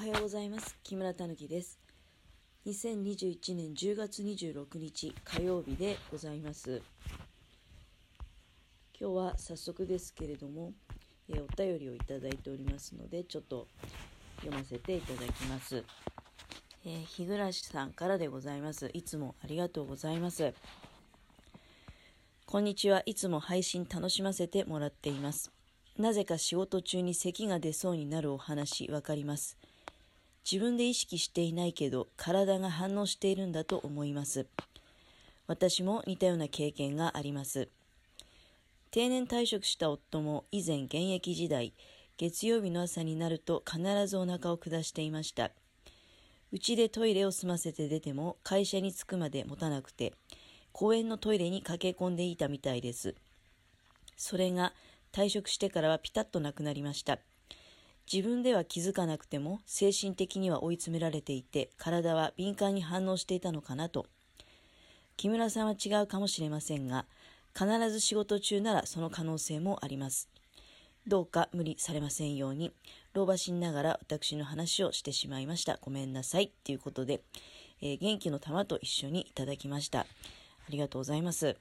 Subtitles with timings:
[0.00, 0.78] はようございます。
[0.82, 1.78] 木村たぬきです。
[2.64, 6.80] 2021年10月26日火曜日でございます。
[8.98, 10.72] 今日は早速ですけれども、
[11.28, 13.66] えー、お便りをいただいておりますのでちょっと
[14.36, 15.84] 読ませていただきます。
[16.86, 18.88] えー、日暮さんからでございます。
[18.94, 20.54] いつもありがとうございます。
[22.46, 23.02] こんにちは。
[23.04, 25.52] いつも配信楽しませてもらっています。
[25.98, 29.59] なぜか仕事中に咳が出そうになるお話わかります。
[30.44, 34.46] 自分で意識していないけど体が反応しているんだと思います。
[35.46, 37.68] 私も似たような経験があります。
[38.90, 41.72] 定年退職した夫も以前現役時代、
[42.16, 45.50] 月曜日の朝になると必ずお腹を下していました。
[46.52, 50.12] うちでトイレを済ませて出ても会社に着くまで持たなくて、
[50.72, 53.14] 公園のトイレに駆け込んでいたみたいです。
[54.16, 54.72] それが
[55.12, 57.18] 退職してからはピタッとなくなりました。
[58.12, 64.06] 自分では気づかなくても精神的には追い詰められていて体は敏感に反応していたのかなと。
[65.16, 67.04] 木村さんは違うかもしれませんが
[67.54, 70.28] 必ず仕事中ならその可能性もあります。
[71.06, 72.72] どうか無理されませんように
[73.14, 75.78] 老婆心ながら私の話をしてしまいました。
[75.80, 76.52] ごめんなさい。
[76.64, 77.22] ということで、
[77.82, 80.00] えー、元気の玉と一緒にいただきました。
[80.00, 80.06] あ
[80.68, 81.56] りがとうございます。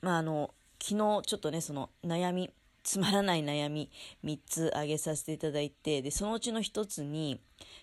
[0.00, 2.50] まああの昨日ちょっとね、その悩み、
[2.82, 3.90] つまらない悩み
[4.24, 7.40] 3つ挙げさせていただいて、で、そのうちの1つに、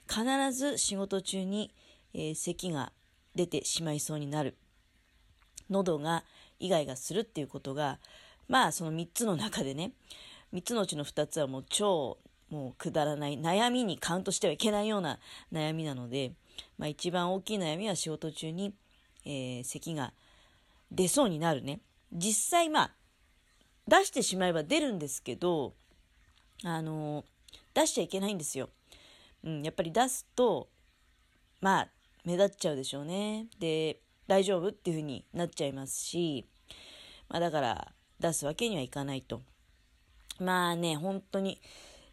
[0.08, 1.74] 必ず仕事中に、
[2.14, 2.92] えー、咳が
[3.36, 4.56] 出てしまいそうになる。
[5.70, 6.24] 喉が
[6.60, 8.00] イガイガするっていうことが、
[8.48, 9.92] まあその3つの中でね、
[10.54, 12.18] 3つのうちの2つはもう超
[12.50, 15.20] もうくだらない悩みにカウントしてはいけないような
[15.52, 16.34] 悩みなので、
[16.78, 18.74] まあ一番大きい悩みは仕事中に、
[19.26, 20.14] えー、咳が
[20.92, 21.82] 出そうになるね。
[22.14, 22.92] 実際まあ、
[23.88, 25.74] 出してしまえば出るんですけど、
[26.64, 27.26] あの、
[27.74, 28.70] 出しちゃいけないんですよ。
[29.44, 30.70] うん、やっぱり出すと、
[31.62, 31.88] まあ、
[32.24, 33.48] 目立っちゃうでしょうね。
[33.60, 36.46] で、大丈夫っていうふうになっちゃいますし、
[37.30, 39.42] まあだから、出すわけにはいかないと。
[40.40, 41.62] まあね、本当に、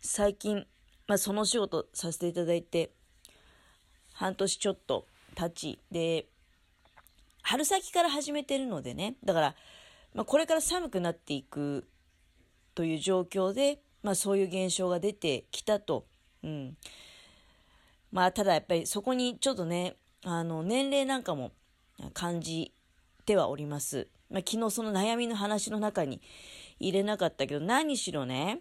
[0.01, 0.67] 最近、
[1.07, 2.93] まあその仕事させていただいて、
[4.13, 6.27] 半年ちょっと経ち、で、
[7.43, 9.55] 春先から始めてるのでね、だから、
[10.15, 11.89] まあ、これから寒くなっていく
[12.75, 16.07] という状況で、まあ、そういう現象が出てきたと。
[16.43, 16.77] うん。
[18.11, 21.53] まあ、ただやっぱりそこにちょっとね、あの、年齢なんかも
[22.13, 22.73] 感じ
[23.25, 24.09] てはおります。
[24.31, 26.21] まあ、昨日その悩みの話の中に
[26.79, 28.61] 入れなかったけど、何しろね、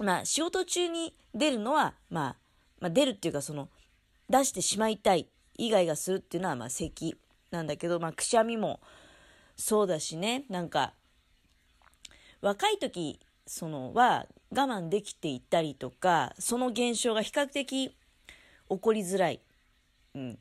[0.00, 2.36] まあ、仕事中に出るのは、まあ、
[2.80, 3.68] まあ、出るっていうか、その、
[4.28, 5.28] 出してしまいたい、
[5.58, 7.16] 以外がするっていうのは、まあ、咳
[7.50, 8.80] なんだけど、まあ、くしゃみも、
[9.56, 10.92] そうだしね、なんか、
[12.40, 19.40] 若い時、その、は我慢できていたりとか、その現象が比較的起こりづらい、
[20.14, 20.38] うん、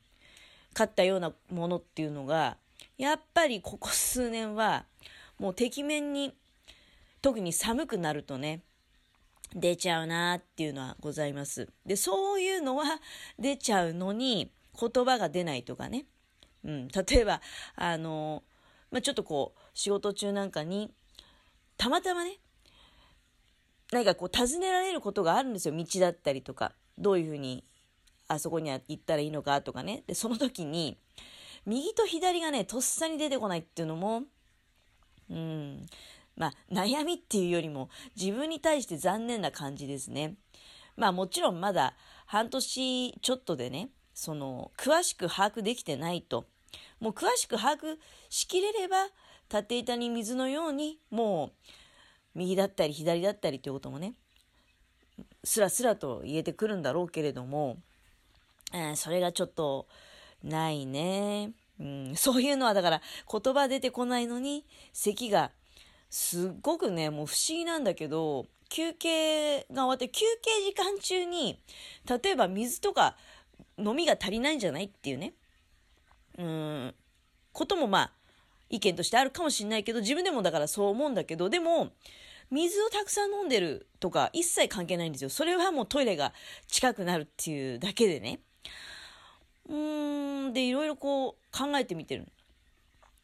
[0.74, 2.58] かったようなものっていうのが、
[2.98, 4.86] やっぱりここ数年は、
[5.40, 6.34] もうてきめんに、
[7.22, 8.62] 特に寒くなるとね、
[9.54, 11.70] 出ちゃうなっていうのはございます。
[11.86, 12.86] で、そういうのは
[13.40, 16.06] 出ちゃうのに、言葉が出ないとかね。
[16.64, 17.42] うん、例えば、
[17.76, 18.44] あの
[18.96, 20.90] まあ、ちょっとこう、仕事中なんかに、
[21.76, 22.40] たまたまね、
[23.92, 25.76] 何かこう尋ねられることがあるんですよ。
[25.76, 26.72] 道だったりとか。
[26.98, 27.66] どういうふうに、
[28.30, 30.06] あそこには行ったらいいのかとかね。
[30.08, 30.98] で、その時に、
[31.66, 34.24] 右と左がね、とっさに出てこないっていうのも、
[35.30, 35.86] うん、
[36.38, 40.36] まあ、悩みっていうよりも、自分に対して残念な感じですね。
[40.96, 41.96] まあ、もちろんまだ
[42.28, 46.46] 半年ちょっとでね、その、詳しく把握できてないと。
[47.00, 47.98] もう詳しく把握
[48.30, 49.06] しきれれば、
[49.50, 51.70] 立っていたに水のように、もう、
[52.36, 54.14] 右だったり左だったりということもね、
[55.44, 57.78] スラスラと言えてくるんだろうけれども、
[58.74, 59.88] えー、それがちょっと、
[60.44, 61.52] ないね。
[61.80, 65.52] うん、そういうのはだから言葉出てこないのに咳が
[66.10, 71.60] すっごくねもう不思議なんだけど休憩が終わって休憩時間中に
[72.08, 73.18] 例えば水とか
[73.78, 75.34] 飲みが足りないんじゃないっていうね
[76.38, 76.96] うん、
[77.52, 78.12] こともまあ、
[78.70, 81.92] 意見としてあるかもしれないけど、自分でもだからそう思うんだけど、でも、
[82.52, 85.30] 水をたくさん飲んでるとか一切関係ないんですよ。
[85.30, 86.34] それはもうトイレが
[86.68, 88.40] 近くなるっていうだけでね。
[89.68, 92.28] うーん、で、いろいろこう考えてみてる。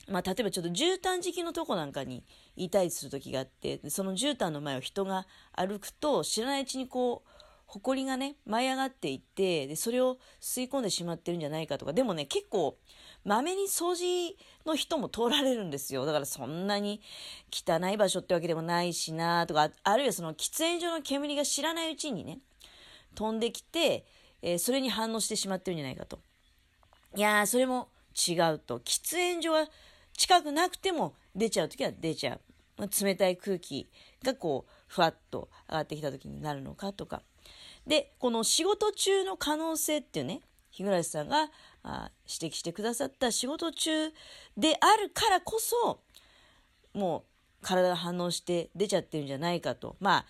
[0.08, 2.24] まあ、例えばちょっと絨毯敷きのとこなんかに
[2.56, 7.31] いたりする時があって、その絨毯の前を人が歩くと、知らないうちにこう、
[7.80, 12.78] 埃がね、舞い上がっていて、で、それを吸い込んでしまってるんじゃないかとか、でもね、結構、
[13.24, 14.36] まめに掃除
[14.66, 16.06] の人も通られるんですよ。
[16.06, 17.02] だからそんなに
[17.52, 22.40] 汚い場所ってわけでもないしなとか、あるいはその喫煙所の煙が知らないうちにね、
[23.16, 24.06] 飛んできて、
[24.42, 26.20] えー、それに反応してしまってるんじゃないかと。
[27.16, 28.80] いやー、それも違うと。
[28.80, 29.68] 喫煙所は
[30.18, 32.90] 近くなくても出ちゃうときは出ちゃう。
[33.04, 33.88] 冷たい空気
[34.24, 37.22] がこう、ふわっと上がってきたときになるのかとか。
[37.88, 40.42] で、この仕事中の可能性っていうね、
[40.72, 41.50] 日暮さんが
[41.83, 44.10] 指摘してくださった仕事中
[44.57, 46.00] であるからこそ、
[46.94, 47.25] も
[47.62, 49.95] う体が反応して出ちゃってるんじゃないかと。
[50.00, 50.25] まあ、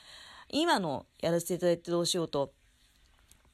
[0.50, 2.51] 今のやらせていただいてるお仕事、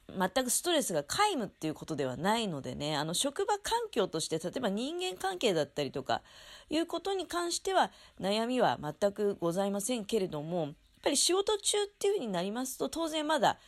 [0.08, 6.22] 全くストレスが皆無っていうことではないのでね、あの職場環境として、例えば人間関係だったりとか、
[6.70, 7.90] いうことに関しては
[8.20, 10.74] 悩みは全くございませんけれども、やっ
[11.04, 13.58] ぱり仕事中っていうふうになりますと、当然まだ、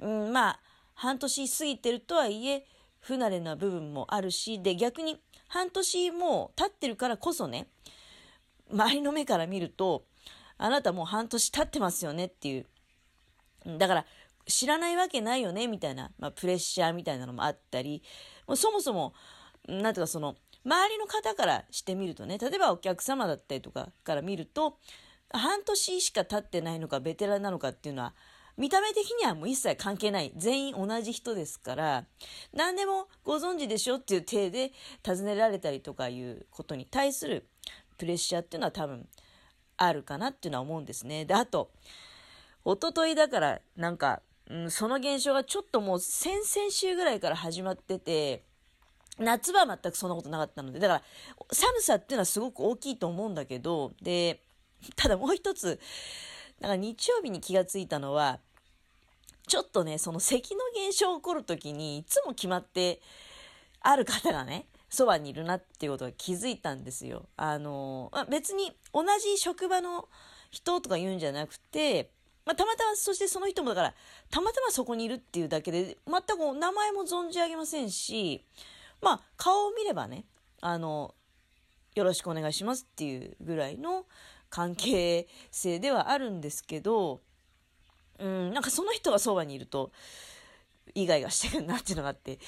[0.00, 0.60] うん、まあ、
[0.94, 2.66] 半年過ぎてるとはいえ、
[3.00, 7.68] 不慣れな部分もあるし、で、逆に半年もう経ってるからこそね、
[8.70, 10.04] 周りの目から見ると、
[10.58, 12.66] あなたもう半年経ってますよねっていう。
[13.78, 14.06] だから、
[14.46, 18.02] 知らないわけないよねみたいな、まあ、プレッシャーみたいなのもあったり、
[18.46, 19.12] もうそもそも、
[19.68, 24.78] なんていうかその、周りの方からしてみるとね、例えばお客様だったりとかから見ると、
[25.30, 28.14] 半年しか経ってないのかベテランなのかっていうのは、
[28.56, 30.32] 見た目的にはもう一切関係ない。
[30.36, 32.04] 全員同じ人ですから、
[32.54, 34.72] 何でもご存知でしょっていう体で
[35.02, 37.46] 尋ねられたりとかいうことに対する
[37.98, 39.06] プレッシャーっていうのは多分
[39.76, 41.24] あるかなっていうのは思うんですね。
[41.24, 41.70] で、あと、
[42.64, 48.44] おとといだからなんか、うん、その現象がちょっともう先々週ぐらいから始まってて、
[49.18, 51.02] 夏場は全くそんなことなかったので、だから
[51.52, 54.40] 寒さっていうのはすごく大きいと思うんだけど、で、
[54.94, 55.80] ただもう一つ、
[56.60, 58.40] なんか日曜日に気がついたのは、
[59.46, 63.00] ちょっとね、その咳の現象起こるときに、いつも決まって、
[63.80, 67.26] ある方がね、そばにいるなっていうことが気づいたんですよ。
[67.36, 70.08] あの、まあ、別に同じ職場の
[70.50, 72.10] 人とか言うんじゃなくて、
[72.44, 73.94] まあ、たまたま、そしてその人もだから、
[74.30, 78.44] たまたまそこにいるっていうだけで、全く名前も存じ上げませんし、
[79.00, 80.24] まあ、顔を見ればね、
[80.60, 81.14] あの、
[81.94, 84.06] よろしくお願いしますっていうぐらいの
[84.50, 87.20] 関係性ではあるんですけど、
[88.18, 89.92] うん、なんかその人がそばにいると、
[90.94, 92.38] イガイガしてくるなっていうのがあって、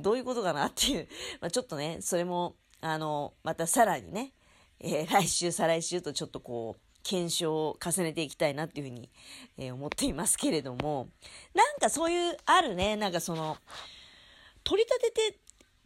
[0.00, 1.08] どういうことかなっていう、
[1.40, 4.32] まあ、ちょっとね、それも、あの、またさらにね、
[4.80, 9.10] えー、来週、再来週とちょっとこう、検証を重ねていきたいなっていうふうに、
[9.58, 11.10] えー、思っていますけれども、
[11.52, 13.58] なんかそういう、あるね、なんかその、
[14.64, 15.38] 取り立てて、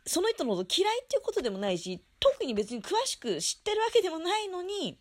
[0.06, 4.98] その人のこと嫌いっていうことでもないし、特に別に詳しく知ってるわけでもないのに、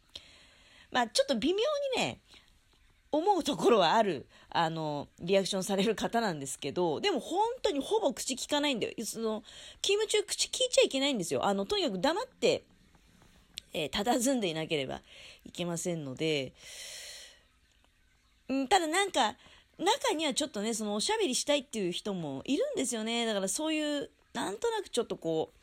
[0.92, 1.60] まあちょっと微妙
[1.96, 2.22] にね、
[3.12, 8.94] 思うところはある、あの、リアクションされる方なんですけど、でも本当にほぼ口聞かないんだよ。
[9.06, 9.44] その、
[9.82, 11.46] 勤務中口聞いちゃいけないんですよ。
[11.46, 12.64] あの、とにかく黙って、
[13.74, 15.02] えー、佇んでいなければ
[15.46, 16.54] いけませんので、
[18.52, 19.36] ん、ただなんか、
[19.78, 23.26] 中にはちょっとね、そのおしゃべりしたいっていう人もいるんですよね。
[23.26, 25.58] だからそういう、なんとなくちょっとこう、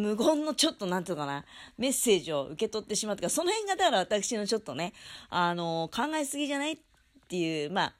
[0.00, 1.44] 無言のちょっとなんていうかな、
[1.78, 3.22] メッセージを受け取ってしまった。
[3.22, 4.92] か、その辺がだから私のちょっとね、
[5.28, 6.78] あの、考えすぎじゃないっ
[7.28, 7.94] ていう、まあ、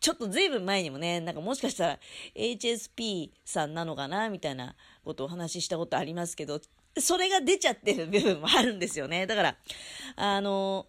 [0.00, 1.98] ちょっとずいぶん前にもね、なんかもしかしたら
[2.34, 4.74] HSP さんなのかな、みたいな
[5.04, 6.60] ことをお話ししたことありますけど、
[6.98, 9.26] それが出ちゃってる部分もあるんですよね。
[9.26, 9.56] だから、
[10.16, 10.86] あの、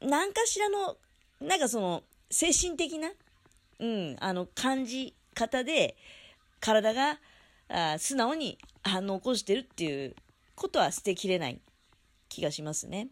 [0.00, 0.96] 何かしらの、
[1.40, 3.10] なんかその、精神的な、
[3.80, 5.96] うん、あの、感じ方で、
[6.60, 7.18] 体が、
[7.70, 10.14] あ素直に反応を起こしてるっていう
[10.56, 11.60] ことは捨てきれない
[12.28, 13.08] 気がしますね。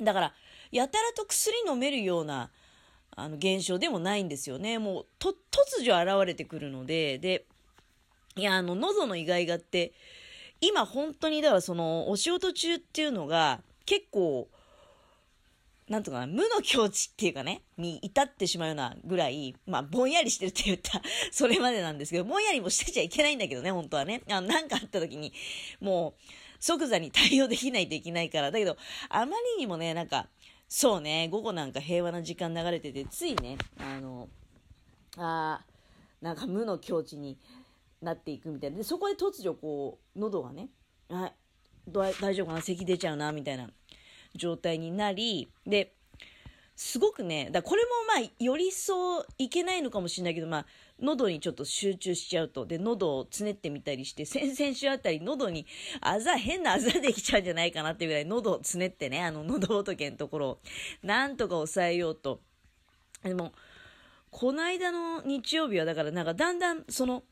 [0.00, 0.34] だから、
[0.70, 2.50] やたらと薬飲めるような、
[3.16, 4.78] あの、現象でもないんですよね。
[4.78, 5.34] もう、突
[5.84, 7.44] 如現れてくるので、で、
[8.36, 9.92] いや、あの、喉のイガイガって、
[10.60, 14.48] 今本当に、だからその、お仕事中っていうのが、結構、
[15.88, 21.00] なんとか、無の境地っていうかね、に至ってしまうようなぐらい、まあ、ぼんやりしてるって言った
[21.32, 24.22] それまでなんですけど、ぼんやりもしてちゃいけないんだけどね、本当はね。
[24.28, 25.32] あ、なんかあった時に、
[25.80, 26.22] もう、
[26.60, 28.50] 即座に対応できないといけないから。
[28.50, 28.76] だけど、
[29.08, 30.28] あまりにもね、なんか、
[30.68, 34.28] そうね、午後なんか平和な時間流れてて、ついね、あの、
[35.16, 35.64] あ
[36.20, 37.38] なんか無の境地に
[38.02, 38.76] なっていくみたいな。
[38.76, 40.68] で、そこで突如こう、喉がね、
[41.08, 41.32] あ、
[41.90, 42.60] 大丈夫かな？
[42.60, 43.70] 咳出ちゃうな、みたいな
[44.34, 45.92] 状態になり、で、
[46.78, 50.66] すごくね、だこれもまあ、よりそういけないのかもしれないけど、まあ、
[51.00, 52.66] 喉にちょっと集中しちゃうと。
[52.66, 55.66] で、喉をつねってみたりして、 先々週あたり喉に
[56.00, 60.58] あざ、変なあざできちゃうんじゃないかなっていうぐらい喉をつねってね、あの喉仏のところを、
[61.02, 62.40] なんとか抑えようと。
[63.24, 63.52] でも、
[64.30, 67.24] この間の日曜日はだからなんかだんだんその、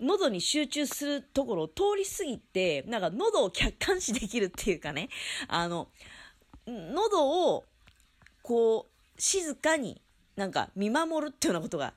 [0.00, 5.08] 喉に集中するところを通り過ぎて、なんか喉を客観視できるっていうかね、
[5.48, 5.88] あの、
[6.66, 7.64] 喉を、
[8.42, 10.02] こう、静かに
[10.36, 11.94] なんか見守るっていうようなことが、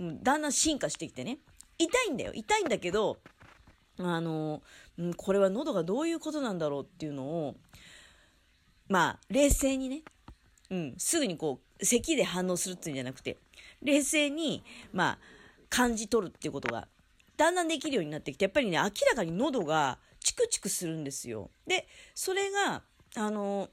[0.00, 1.38] だんだん進化してきてね。
[1.78, 2.32] 痛いんだよ。
[2.34, 3.18] 痛いんだけど、
[3.98, 4.62] あの、
[5.16, 7.56] これは喉がどういうことなんだろうっていうのを、
[8.88, 10.02] まあ、冷静にね、
[10.70, 13.38] うん、すぐにこう、咳で反応するっていうんじゃなくて、
[13.82, 15.18] 冷静に、まあ、
[15.68, 16.88] 感じ取るっていうことが、
[17.38, 21.50] だんだんできるようになってきて、やっぱりね、明らかに喉がチクチクするんですよ。
[21.66, 22.82] で、それが、
[23.16, 23.70] あの、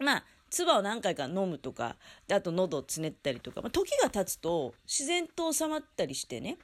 [0.00, 1.96] まあ、唾を何回か飲むとか、
[2.28, 6.58] であと喉をつねったりとか、まあ、時が経つと自然と収まったりしてね。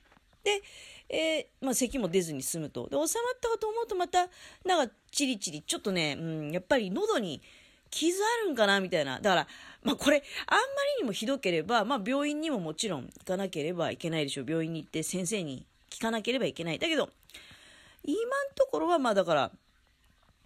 [0.45, 0.63] で、
[1.09, 2.89] えー、まあ、咳も出ずに済むと。
[2.89, 3.09] で、収まっ
[3.41, 4.29] たかと思うとまた、
[4.65, 7.43] なんか、チリチリ、ちょっとね、うん、やっぱり喉に
[7.91, 9.19] 傷あるんかなみたいな。
[9.19, 9.49] だから、
[9.83, 10.63] まあ、これ、あんま
[10.99, 14.47] りにもひどければ、まあ、病院にももちろん行かなければいけないでしょう。
[14.49, 16.79] 病院に行って先生に聞かなければいけない。
[16.79, 17.11] だけど、
[18.05, 19.51] 今のところは、まあ、だから、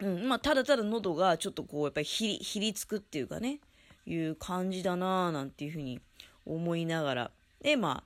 [0.00, 3.60] うん、まあ、ただただ喉がちょっとこう、やっぱりひり、ひりつくっていうかね、
[4.06, 6.00] いう感じだなぁ、なんていうふうに
[6.46, 7.30] 思いながら、
[7.62, 8.04] で、ま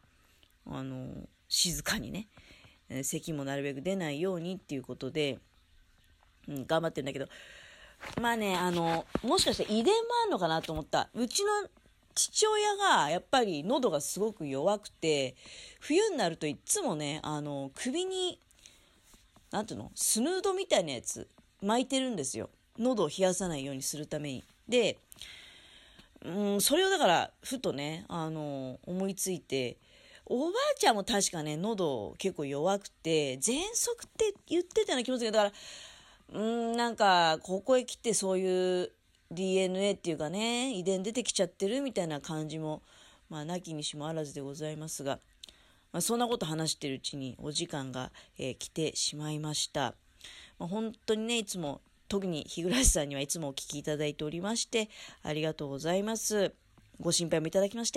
[0.66, 1.08] あ、あの、
[1.48, 2.26] 静かにね、
[3.02, 5.38] 咳もなるべく出ないようにっていうことで、
[6.48, 7.26] うん、頑張ってるんだけど、
[8.20, 9.90] まあね、あの、もしかして遺伝も
[10.22, 11.08] あるのかなと思った。
[11.14, 11.68] うちの
[12.14, 15.34] 父親がやっぱり喉がすごく弱くて、
[15.80, 18.38] 冬になるといっつもね、あの、首に、
[19.50, 21.28] なんていうのスヌードみたいなやつ
[21.62, 22.50] 巻いてるんですよ。
[22.78, 24.44] 喉を冷やさないようにするために。
[24.68, 24.98] で、
[26.24, 29.76] うん、それをだから、ふとね、あの、思いついて、
[30.26, 35.54] おばあちゃんも確かね、喉結構弱くて、喘息って言ってたような気もするけど、だか
[36.32, 36.42] ら、う
[36.72, 38.90] ん、なんか、ここへ来てそういう
[39.34, 42.82] DNA っていうかね、遺伝出てきちゃってるみたいな感じも、
[43.28, 45.18] まあ、なきにしもあらずでございますが、
[45.92, 49.94] まあ、そんなこと話してるうちにお時間が、えー、来てしまいました。
[50.58, 54.88] まあ、本当にね、いつも、特に日暮さんにはいつもお聞きいただいておりまして、
[55.22, 56.52] ありがとうございます。
[57.00, 57.92] ご心配もいただきまして、